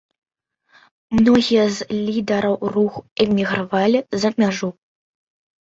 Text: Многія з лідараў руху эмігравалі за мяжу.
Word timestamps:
Многія 1.19 1.63
з 1.75 1.99
лідараў 2.15 2.55
руху 2.79 2.99
эмігравалі 3.27 3.99
за 4.25 4.29
мяжу. 4.41 4.69